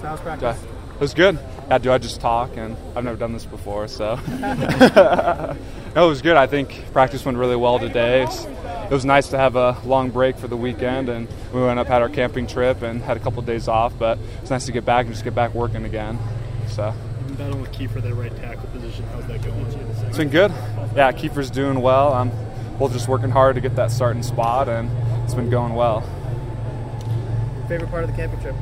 So 0.00 0.06
how's 0.06 0.20
practice? 0.20 0.62
It 0.94 1.00
was 1.00 1.12
good. 1.12 1.38
Yeah, 1.68 1.76
do 1.76 1.92
I 1.92 1.98
just 1.98 2.22
talk? 2.22 2.56
And 2.56 2.74
I've 2.96 3.04
never 3.04 3.18
done 3.18 3.34
this 3.34 3.44
before, 3.44 3.86
so. 3.86 4.18
no, 4.40 5.56
it 5.94 6.08
was 6.08 6.22
good. 6.22 6.38
I 6.38 6.46
think 6.46 6.90
practice 6.94 7.22
went 7.22 7.36
really 7.36 7.56
well 7.56 7.78
today. 7.78 8.22
It 8.22 8.90
was 8.90 9.04
nice 9.04 9.28
to 9.28 9.36
have 9.36 9.56
a 9.56 9.76
long 9.84 10.08
break 10.08 10.38
for 10.38 10.48
the 10.48 10.56
weekend, 10.56 11.10
and 11.10 11.28
we 11.52 11.60
went 11.60 11.78
up, 11.78 11.86
had 11.86 12.00
our 12.00 12.08
camping 12.08 12.46
trip, 12.46 12.80
and 12.80 13.02
had 13.02 13.18
a 13.18 13.20
couple 13.20 13.40
of 13.40 13.46
days 13.46 13.68
off. 13.68 13.92
But 13.98 14.18
it's 14.40 14.50
nice 14.50 14.64
to 14.66 14.72
get 14.72 14.86
back 14.86 15.04
and 15.04 15.14
just 15.14 15.22
get 15.22 15.34
back 15.34 15.54
working 15.54 15.84
again. 15.84 16.18
So. 16.68 16.94
You've 17.18 17.26
been 17.26 17.36
battling 17.36 17.60
with 17.60 17.72
Kiefer 17.72 18.02
that 18.02 18.14
right 18.14 18.34
tackle 18.38 18.68
position. 18.70 19.04
How's 19.12 19.26
that 19.26 19.42
going? 19.42 19.66
It's 20.08 20.16
been 20.16 20.30
good. 20.30 20.50
Yeah, 20.96 21.12
Kiefer's 21.12 21.50
doing 21.50 21.82
well. 21.82 22.14
I'm 22.14 22.32
both 22.78 22.94
just 22.94 23.06
working 23.06 23.30
hard 23.30 23.54
to 23.56 23.60
get 23.60 23.76
that 23.76 23.90
starting 23.90 24.22
spot, 24.22 24.66
and 24.66 24.90
it's 25.24 25.34
been 25.34 25.50
going 25.50 25.74
well. 25.74 26.00
Favorite 27.68 27.90
part 27.90 28.04
of 28.04 28.10
the 28.10 28.16
camping 28.16 28.40
trip? 28.40 28.56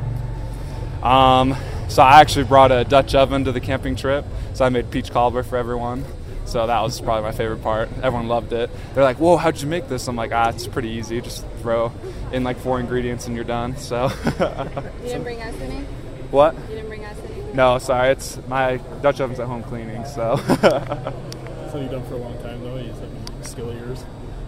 Um, 1.03 1.57
so 1.89 2.03
I 2.03 2.21
actually 2.21 2.45
brought 2.45 2.73
a 2.73 2.85
Dutch 2.85 3.15
oven 3.15 3.45
to 3.45 3.53
the 3.53 3.61
camping 3.61 3.97
trip. 3.97 4.25
So 4.55 4.65
I 4.65 4.69
made 4.69 4.91
peach 4.91 5.11
cobbler 5.11 5.43
for 5.43 5.57
everyone. 5.57 6.05
So 6.45 6.67
that 6.67 6.81
was 6.81 7.01
probably 7.01 7.23
my 7.23 7.33
favorite 7.33 7.63
part. 7.63 7.91
Everyone 8.03 8.27
loved 8.27 8.55
it. 8.55 8.71
They're 8.95 9.05
like, 9.05 9.19
"Whoa, 9.19 9.37
how'd 9.37 9.61
you 9.61 9.69
make 9.69 9.89
this?" 9.89 10.09
I'm 10.09 10.17
like, 10.17 10.33
"Ah, 10.33 10.49
it's 10.49 10.67
pretty 10.67 10.89
easy. 10.89 11.21
Just 11.21 11.45
throw 11.61 11.93
in 12.33 12.43
like 12.43 12.57
four 12.59 12.81
ingredients 12.81 13.27
and 13.27 13.37
you're 13.37 13.45
done." 13.45 13.77
So. 13.77 14.11
you 14.25 15.09
didn't 15.09 15.25
bring 15.25 15.43
us 15.43 15.55
any. 15.61 15.85
What? 16.31 16.55
You 16.55 16.77
didn't 16.77 16.89
bring 16.89 17.05
us 17.05 17.19
any. 17.31 17.53
No, 17.53 17.79
sorry. 17.79 18.11
It's 18.11 18.39
my 18.49 18.79
Dutch 19.03 19.21
oven's 19.21 19.41
at 19.41 19.47
home 19.47 19.63
cleaning. 19.63 20.05
So. 20.07 20.37
so 20.37 21.79
you've 21.79 21.91
done 21.91 22.05
for 22.05 22.15
a 22.15 22.19
long 22.19 22.39
time 22.43 22.63
though. 22.63 22.77
Is 22.77 22.99
that 22.99 23.09
a 23.41 23.45
skill 23.47 23.71
of 23.71 23.77
yours? 23.77 24.03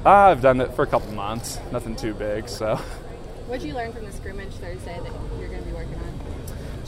I've 0.04 0.40
done 0.40 0.62
it 0.62 0.72
for 0.74 0.82
a 0.82 0.86
couple 0.86 1.12
months. 1.12 1.58
Nothing 1.70 1.96
too 1.96 2.14
big. 2.14 2.48
So. 2.48 2.76
What'd 3.46 3.66
you 3.66 3.74
learn 3.74 3.92
from 3.92 4.06
the 4.06 4.12
scrimmage 4.12 4.52
Thursday 4.54 4.98
that 5.02 5.12
you're 5.38 5.48
going 5.48 5.60
to 5.60 5.68
be 5.68 5.74
working 5.74 5.96
on? 5.96 6.09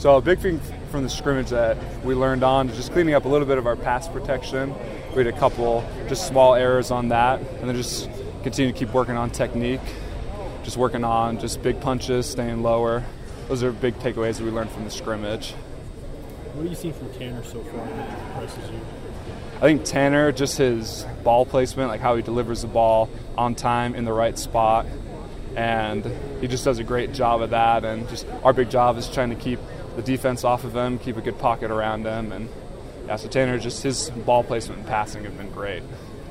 So 0.03 0.17
a 0.17 0.21
big 0.21 0.39
thing 0.39 0.59
from 0.91 1.03
the 1.03 1.09
scrimmage 1.09 1.51
that 1.51 1.77
we 2.03 2.13
learned 2.13 2.43
on 2.43 2.67
is 2.67 2.75
just 2.75 2.91
cleaning 2.91 3.13
up 3.13 3.23
a 3.23 3.29
little 3.29 3.47
bit 3.47 3.57
of 3.57 3.65
our 3.65 3.77
pass 3.77 4.05
protection. 4.05 4.75
We 5.11 5.23
had 5.23 5.27
a 5.27 5.39
couple 5.39 5.81
just 6.09 6.27
small 6.27 6.55
errors 6.55 6.91
on 6.91 7.07
that, 7.07 7.39
and 7.39 7.69
then 7.69 7.77
just 7.77 8.09
continue 8.43 8.73
to 8.73 8.77
keep 8.77 8.93
working 8.93 9.15
on 9.15 9.29
technique. 9.29 9.79
Just 10.65 10.75
working 10.75 11.05
on 11.05 11.39
just 11.39 11.63
big 11.63 11.79
punches, 11.79 12.29
staying 12.29 12.63
lower. 12.63 13.05
Those 13.47 13.63
are 13.63 13.71
big 13.71 13.97
takeaways 13.99 14.39
that 14.39 14.43
we 14.43 14.51
learned 14.51 14.71
from 14.71 14.83
the 14.83 14.91
scrimmage. 14.91 15.51
What 16.51 16.63
have 16.63 16.69
you 16.69 16.75
seen 16.75 16.91
from 16.91 17.09
Tanner 17.13 17.41
so 17.41 17.63
far 17.63 17.87
that 17.87 18.19
impresses 18.27 18.71
you? 18.71 18.81
I 19.55 19.61
think 19.61 19.85
Tanner, 19.85 20.33
just 20.33 20.57
his 20.57 21.05
ball 21.23 21.45
placement, 21.45 21.87
like 21.87 22.01
how 22.01 22.17
he 22.17 22.21
delivers 22.21 22.63
the 22.63 22.67
ball 22.67 23.09
on 23.37 23.55
time 23.55 23.95
in 23.95 24.03
the 24.03 24.11
right 24.11 24.37
spot, 24.37 24.85
and 25.55 26.05
he 26.41 26.49
just 26.49 26.65
does 26.65 26.79
a 26.79 26.83
great 26.83 27.13
job 27.13 27.41
of 27.41 27.51
that. 27.51 27.85
And 27.85 28.09
just 28.09 28.27
our 28.43 28.51
big 28.51 28.69
job 28.69 28.97
is 28.97 29.07
trying 29.07 29.29
to 29.29 29.37
keep 29.37 29.59
the 29.95 30.01
defense 30.01 30.43
off 30.43 30.63
of 30.63 30.75
him, 30.75 30.99
keep 30.99 31.17
a 31.17 31.21
good 31.21 31.37
pocket 31.39 31.71
around 31.71 32.05
him, 32.05 32.31
and 32.31 32.49
yeah. 33.07 33.15
So 33.15 33.27
Tanner, 33.27 33.57
just 33.59 33.83
his 33.83 34.09
ball 34.09 34.43
placement 34.43 34.79
and 34.79 34.87
passing 34.87 35.23
have 35.25 35.37
been 35.37 35.51
great. 35.51 35.83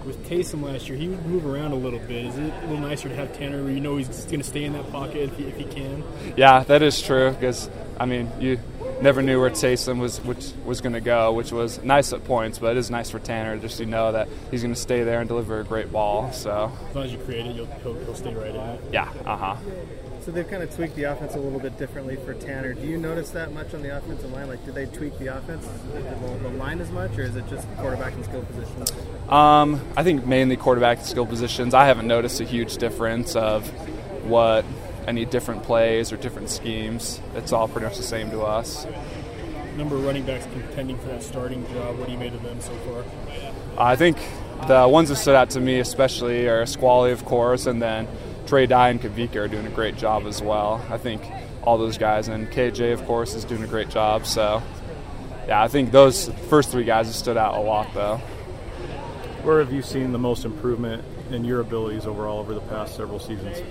With 0.04 0.28
Taysom 0.28 0.62
last 0.62 0.88
year, 0.88 0.98
he 0.98 1.06
would 1.08 1.24
move 1.26 1.46
around 1.46 1.70
a 1.70 1.76
little 1.76 2.00
bit. 2.00 2.26
Is 2.26 2.36
it 2.36 2.52
a 2.52 2.66
little 2.66 2.78
nicer 2.78 3.08
to 3.08 3.14
have 3.14 3.32
Tanner, 3.36 3.62
where 3.62 3.72
you 3.72 3.80
know 3.80 3.96
he's 3.96 4.24
going 4.24 4.40
to 4.40 4.44
stay 4.44 4.64
in 4.64 4.72
that 4.72 4.90
pocket 4.90 5.16
if 5.30 5.36
he, 5.36 5.44
if 5.44 5.56
he 5.56 5.64
can? 5.64 6.02
Yeah, 6.36 6.64
that 6.64 6.82
is 6.82 7.00
true. 7.00 7.30
Because 7.30 7.70
I 8.00 8.06
mean, 8.06 8.30
you 8.40 8.58
never 9.02 9.20
knew 9.22 9.40
where 9.40 9.50
Taysom 9.50 9.98
was 9.98 10.20
which 10.20 10.52
was 10.64 10.80
going 10.80 10.92
to 10.94 11.00
go, 11.00 11.32
which 11.32 11.52
was 11.52 11.82
nice 11.82 12.12
at 12.12 12.24
points, 12.24 12.58
but 12.58 12.76
it 12.76 12.78
is 12.78 12.90
nice 12.90 13.10
for 13.10 13.18
Tanner 13.18 13.58
just 13.58 13.78
to 13.78 13.86
know 13.86 14.12
that 14.12 14.28
he's 14.50 14.62
going 14.62 14.74
to 14.74 14.80
stay 14.80 15.02
there 15.02 15.20
and 15.20 15.28
deliver 15.28 15.60
a 15.60 15.64
great 15.64 15.92
ball. 15.92 16.32
So 16.32 16.72
as 16.88 16.94
long 16.94 17.04
as 17.04 17.12
you 17.12 17.18
create 17.18 17.46
it, 17.46 17.54
he'll, 17.54 17.66
he'll 18.04 18.14
stay 18.14 18.34
right 18.34 18.54
in 18.54 18.60
it. 18.60 18.80
Yeah. 18.92 19.12
Uh 19.26 19.36
huh. 19.36 19.56
So 20.24 20.30
they've 20.30 20.48
kind 20.48 20.62
of 20.62 20.72
tweaked 20.72 20.94
the 20.94 21.04
offense 21.04 21.34
a 21.34 21.40
little 21.40 21.58
bit 21.58 21.76
differently 21.78 22.14
for 22.14 22.32
Tanner. 22.34 22.74
Do 22.74 22.86
you 22.86 22.96
notice 22.96 23.30
that 23.30 23.52
much 23.52 23.74
on 23.74 23.82
the 23.82 23.96
offensive 23.96 24.30
line? 24.30 24.46
Like, 24.46 24.64
did 24.64 24.76
they 24.76 24.86
tweak 24.86 25.18
the 25.18 25.36
offense, 25.36 25.66
the, 25.92 26.00
the 26.00 26.48
line 26.50 26.80
as 26.80 26.92
much, 26.92 27.18
or 27.18 27.22
is 27.22 27.34
it 27.34 27.48
just 27.48 27.66
quarterback 27.76 28.12
and 28.12 28.24
skill 28.24 28.42
positions? 28.42 28.92
Um, 29.28 29.80
I 29.96 30.04
think 30.04 30.24
mainly 30.24 30.56
quarterback 30.56 30.98
and 30.98 31.06
skill 31.06 31.26
positions. 31.26 31.74
I 31.74 31.86
haven't 31.86 32.06
noticed 32.06 32.40
a 32.40 32.44
huge 32.44 32.76
difference 32.76 33.34
of 33.34 33.68
what 34.24 34.64
any 35.06 35.24
different 35.24 35.62
plays 35.62 36.12
or 36.12 36.16
different 36.16 36.50
schemes. 36.50 37.20
It's 37.34 37.52
all 37.52 37.68
pretty 37.68 37.86
much 37.86 37.96
the 37.96 38.02
same 38.02 38.30
to 38.30 38.42
us. 38.42 38.86
Number 39.76 39.96
of 39.96 40.04
running 40.04 40.24
backs 40.24 40.46
contending 40.52 40.98
for 40.98 41.08
that 41.08 41.22
starting 41.22 41.66
job. 41.68 41.98
What 41.98 42.06
do 42.06 42.12
you 42.12 42.18
made 42.18 42.34
of 42.34 42.42
them 42.42 42.60
so 42.60 42.74
far? 42.78 43.04
I 43.78 43.96
think 43.96 44.18
the 44.68 44.86
ones 44.86 45.08
that 45.08 45.16
stood 45.16 45.34
out 45.34 45.50
to 45.50 45.60
me 45.60 45.80
especially 45.80 46.46
are 46.46 46.66
Squally, 46.66 47.12
of 47.12 47.24
course, 47.24 47.66
and 47.66 47.80
then 47.80 48.06
Trey 48.46 48.66
Dye 48.66 48.90
and 48.90 49.00
Kavika 49.00 49.36
are 49.36 49.48
doing 49.48 49.66
a 49.66 49.70
great 49.70 49.96
job 49.96 50.26
as 50.26 50.42
well. 50.42 50.84
I 50.90 50.98
think 50.98 51.22
all 51.62 51.78
those 51.78 51.96
guys, 51.96 52.28
and 52.28 52.50
KJ, 52.50 52.92
of 52.92 53.04
course, 53.06 53.34
is 53.34 53.44
doing 53.44 53.62
a 53.62 53.66
great 53.66 53.88
job. 53.88 54.26
So, 54.26 54.62
yeah, 55.46 55.62
I 55.62 55.68
think 55.68 55.90
those 55.90 56.28
first 56.50 56.70
three 56.70 56.84
guys 56.84 57.06
have 57.06 57.14
stood 57.14 57.36
out 57.36 57.54
a 57.54 57.60
lot, 57.60 57.92
though. 57.94 58.18
Where 59.42 59.58
have 59.60 59.72
you 59.72 59.82
seen 59.82 60.12
the 60.12 60.18
most 60.18 60.44
improvement 60.44 61.04
in 61.30 61.44
your 61.44 61.60
abilities 61.60 62.06
overall 62.06 62.38
over 62.38 62.54
the 62.54 62.60
past 62.60 62.96
several 62.96 63.18
seasons? 63.18 63.62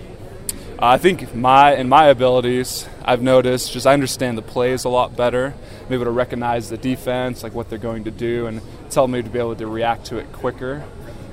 I 0.84 0.98
think 0.98 1.36
my 1.36 1.76
in 1.76 1.90
my 1.90 2.08
abilities, 2.08 2.90
I've 3.06 3.22
noticed 3.22 3.72
just 3.72 3.86
I 3.86 3.94
understand 3.94 4.36
the 4.36 4.42
plays 4.42 4.84
a 4.84 4.90
lot 4.90 5.16
better. 5.16 5.54
I'm 5.86 5.94
able 5.94 6.06
to 6.06 6.10
recognize 6.10 6.70
the 6.70 6.78
defense, 6.78 7.44
like 7.44 7.54
what 7.54 7.70
they're 7.70 7.78
going 7.78 8.06
to 8.06 8.12
do, 8.12 8.48
and 8.48 8.62
tell 8.90 9.08
me 9.08 9.22
to 9.22 9.30
be 9.30 9.38
able 9.38 9.56
to 9.56 9.68
react 9.68 10.06
to 10.06 10.18
it 10.18 10.32
quicker. 10.32 10.84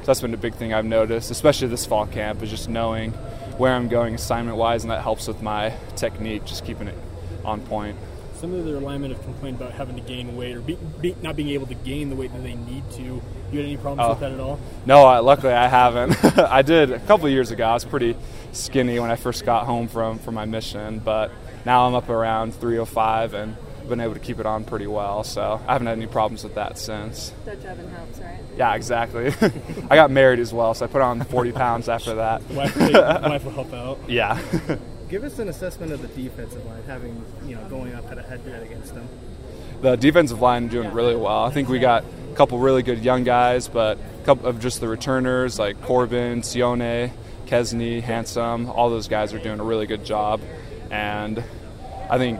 So 0.00 0.06
that's 0.06 0.20
been 0.20 0.34
a 0.34 0.36
big 0.36 0.54
thing 0.54 0.74
I've 0.74 0.84
noticed, 0.84 1.30
especially 1.30 1.68
this 1.68 1.86
fall 1.86 2.06
camp, 2.06 2.42
is 2.42 2.50
just 2.50 2.68
knowing 2.68 3.12
where 3.56 3.72
I'm 3.72 3.88
going 3.88 4.14
assignment 4.14 4.58
wise, 4.58 4.84
and 4.84 4.90
that 4.90 5.00
helps 5.00 5.26
with 5.26 5.40
my 5.40 5.72
technique, 5.96 6.44
just 6.44 6.66
keeping 6.66 6.86
it 6.86 6.98
on 7.42 7.62
point. 7.62 7.96
Some 8.38 8.54
of 8.54 8.64
their 8.64 8.78
linemen 8.78 9.10
have 9.10 9.22
complained 9.24 9.56
about 9.56 9.72
having 9.72 9.96
to 9.96 10.02
gain 10.02 10.36
weight 10.36 10.56
or 10.56 10.60
be, 10.60 10.78
be, 11.00 11.16
not 11.22 11.34
being 11.34 11.48
able 11.48 11.66
to 11.66 11.74
gain 11.74 12.08
the 12.08 12.14
weight 12.14 12.32
that 12.32 12.42
they 12.44 12.54
need 12.54 12.88
to. 12.92 13.02
You 13.02 13.22
had 13.50 13.64
any 13.64 13.76
problems 13.76 14.06
oh. 14.06 14.10
with 14.10 14.20
that 14.20 14.30
at 14.30 14.38
all? 14.38 14.60
No, 14.86 15.04
I, 15.04 15.18
luckily 15.18 15.52
I 15.52 15.66
haven't. 15.66 16.24
I 16.38 16.62
did 16.62 16.92
a 16.92 17.00
couple 17.00 17.28
years 17.28 17.50
ago. 17.50 17.66
I 17.66 17.74
was 17.74 17.84
pretty 17.84 18.16
skinny 18.52 19.00
when 19.00 19.10
I 19.10 19.16
first 19.16 19.44
got 19.44 19.66
home 19.66 19.88
from, 19.88 20.20
from 20.20 20.34
my 20.36 20.44
mission, 20.44 21.00
but 21.00 21.32
now 21.64 21.88
I'm 21.88 21.94
up 21.94 22.08
around 22.08 22.54
305 22.54 23.34
and 23.34 23.56
been 23.88 24.00
able 24.00 24.14
to 24.14 24.20
keep 24.20 24.38
it 24.38 24.46
on 24.46 24.64
pretty 24.64 24.86
well. 24.86 25.24
So 25.24 25.60
I 25.66 25.72
haven't 25.72 25.88
had 25.88 25.96
any 25.96 26.06
problems 26.06 26.44
with 26.44 26.54
that 26.54 26.78
since. 26.78 27.32
Dutch 27.44 27.64
oven 27.64 27.88
helps, 27.90 28.18
right? 28.20 28.38
Yeah, 28.56 28.74
exactly. 28.74 29.32
I 29.90 29.96
got 29.96 30.10
married 30.10 30.38
as 30.38 30.52
well, 30.52 30.74
so 30.74 30.84
I 30.84 30.88
put 30.88 31.02
on 31.02 31.20
40 31.24 31.52
pounds 31.52 31.88
after 31.88 32.16
that. 32.16 32.48
Wife, 32.50 32.76
wife 32.76 33.44
will 33.44 33.50
help 33.52 33.72
out. 33.72 33.98
Yeah. 34.08 34.40
Give 35.08 35.24
us 35.24 35.38
an 35.38 35.48
assessment 35.48 35.92
of 35.92 36.02
the 36.02 36.08
defensive 36.08 36.64
line, 36.66 36.82
having 36.86 37.24
you 37.46 37.54
know 37.54 37.64
going 37.68 37.94
up 37.94 38.10
at 38.10 38.18
a 38.18 38.22
head 38.22 38.44
to 38.44 38.50
head 38.50 38.62
against 38.62 38.94
them. 38.94 39.08
The 39.80 39.96
defensive 39.96 40.40
line 40.40 40.68
doing 40.68 40.92
really 40.92 41.16
well. 41.16 41.44
I 41.44 41.50
think 41.50 41.68
we 41.68 41.78
got 41.78 42.04
a 42.04 42.34
couple 42.34 42.58
really 42.58 42.82
good 42.82 43.02
young 43.02 43.24
guys, 43.24 43.68
but 43.68 43.96
a 43.98 44.24
couple 44.26 44.46
of 44.46 44.60
just 44.60 44.80
the 44.80 44.88
returners 44.88 45.58
like 45.58 45.80
Corbin, 45.82 46.42
Sione, 46.42 47.12
Kesni, 47.46 48.02
Handsome. 48.02 48.68
All 48.68 48.90
those 48.90 49.08
guys 49.08 49.32
are 49.32 49.38
doing 49.38 49.60
a 49.60 49.64
really 49.64 49.86
good 49.86 50.04
job, 50.04 50.42
and 50.90 51.42
I 52.10 52.18
think 52.18 52.38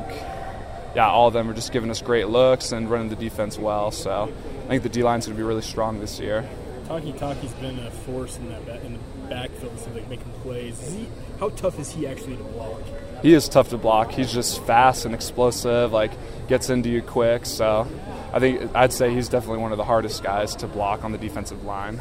yeah, 0.95 1.09
all 1.09 1.29
of 1.29 1.33
them 1.33 1.49
are 1.49 1.55
just 1.55 1.73
giving 1.73 1.91
us 1.91 2.03
great 2.03 2.29
looks 2.29 2.73
and 2.73 2.91
running 2.91 3.09
the 3.09 3.17
defense 3.17 3.59
well. 3.59 3.91
So 3.91 4.31
I 4.65 4.69
think 4.69 4.83
the 4.83 4.89
D 4.91 5.03
line's 5.03 5.27
going 5.27 5.37
to 5.37 5.43
be 5.43 5.47
really 5.47 5.63
strong 5.63 6.01
this 6.01 6.21
year. 6.21 6.47
Takitaki's 6.89 7.53
been 7.55 7.79
a 7.81 7.91
force 7.91 8.39
in 8.39 8.49
that 8.49 8.83
in 8.83 8.95
the 8.95 8.99
backfield, 9.29 9.79
seems 9.79 9.95
like 9.95 10.09
making 10.09 10.33
plays. 10.43 10.81
He, 10.91 11.07
how 11.39 11.51
tough 11.51 11.79
is 11.79 11.91
he 11.93 12.07
actually 12.07 12.39
to 12.39 12.43
block? 12.45 12.81
He 13.21 13.35
is 13.35 13.47
tough 13.47 13.69
to 13.71 13.77
block. 13.77 14.13
He's 14.13 14.33
just 14.33 14.65
fast 14.65 15.05
and 15.05 15.15
explosive. 15.15 15.93
Like 15.93 16.13
gets 16.49 16.71
into 16.71 16.89
you 16.89 17.03
quick. 17.03 17.45
So 17.45 17.87
I 18.33 18.39
think 18.39 18.75
I'd 18.75 18.95
say 18.95 19.13
he's 19.13 19.29
definitely 19.29 19.59
one 19.59 19.73
of 19.73 19.77
the 19.77 19.85
hardest 19.85 20.23
guys 20.23 20.57
to 20.57 20.67
block 20.67 21.05
on 21.05 21.13
the 21.13 21.19
defensive 21.19 21.63
line. 21.65 22.01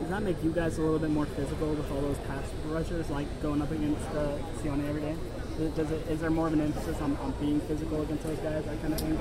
Does 0.00 0.10
that 0.10 0.22
make 0.22 0.42
you 0.44 0.52
guys 0.52 0.78
a 0.78 0.82
little 0.82 1.00
bit 1.00 1.10
more 1.10 1.26
physical 1.26 1.70
with 1.70 1.90
all 1.90 2.02
those 2.02 2.18
pass 2.18 2.44
rushers, 2.66 3.10
like 3.10 3.26
going 3.42 3.60
up 3.62 3.70
against 3.72 4.06
uh, 4.10 4.36
Sione 4.62 4.88
every 4.88 5.00
day? 5.00 5.16
Does 5.76 5.90
it, 5.90 6.06
is 6.08 6.20
there 6.20 6.30
more 6.30 6.48
of 6.48 6.52
an 6.52 6.60
emphasis 6.60 7.00
on, 7.00 7.16
on 7.18 7.32
being 7.40 7.60
physical 7.60 8.02
against 8.02 8.24
those 8.24 8.38
guys, 8.38 8.64
that 8.64 8.80
kind 8.82 8.92
of 8.92 9.00
thing? 9.00 9.18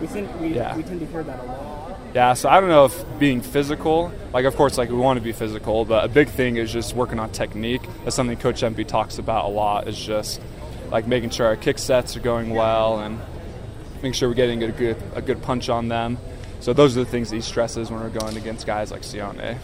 We, 0.00 0.06
seem, 0.08 0.40
we, 0.40 0.48
yeah. 0.48 0.76
we 0.76 0.82
tend 0.82 0.98
to 0.98 1.06
hear 1.06 1.22
that 1.22 1.38
a 1.38 1.42
lot. 1.44 2.00
Yeah, 2.12 2.34
so 2.34 2.48
I 2.48 2.60
don't 2.60 2.70
know 2.70 2.86
if 2.86 3.04
being 3.18 3.40
physical, 3.40 4.10
like 4.32 4.46
of 4.46 4.56
course, 4.56 4.78
like 4.78 4.88
we 4.88 4.96
want 4.96 5.18
to 5.18 5.22
be 5.22 5.32
physical, 5.32 5.84
but 5.84 6.04
a 6.04 6.08
big 6.08 6.28
thing 6.28 6.56
is 6.56 6.72
just 6.72 6.94
working 6.94 7.20
on 7.20 7.30
technique. 7.30 7.82
That's 8.04 8.16
something 8.16 8.36
Coach 8.36 8.62
Empey 8.62 8.84
talks 8.84 9.18
about 9.18 9.44
a 9.44 9.48
lot. 9.48 9.86
Is 9.86 9.98
just 9.98 10.40
like 10.90 11.06
making 11.06 11.30
sure 11.30 11.46
our 11.46 11.56
kick 11.56 11.78
sets 11.78 12.16
are 12.16 12.20
going 12.20 12.50
well 12.50 13.00
and 13.00 13.20
making 13.96 14.14
sure 14.14 14.28
we're 14.28 14.34
getting 14.34 14.62
a 14.62 14.72
good 14.72 14.96
a 15.14 15.22
good 15.22 15.42
punch 15.42 15.68
on 15.68 15.88
them. 15.88 16.18
So 16.60 16.72
those 16.72 16.96
are 16.96 17.04
the 17.04 17.10
things 17.10 17.30
that 17.30 17.36
he 17.36 17.42
stresses 17.42 17.90
when 17.90 18.00
we're 18.00 18.08
going 18.08 18.36
against 18.36 18.66
guys 18.66 18.90
like 18.90 19.02
Sione. 19.02 19.58